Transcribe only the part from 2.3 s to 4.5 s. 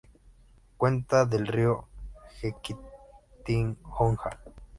Jequitinhonha.